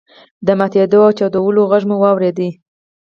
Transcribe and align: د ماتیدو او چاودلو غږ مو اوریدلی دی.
د 0.45 0.47
ماتیدو 0.59 0.99
او 1.07 1.11
چاودلو 1.17 1.61
غږ 1.71 1.83
مو 1.89 1.95
اوریدلی 2.09 2.35
دی. 2.39 2.49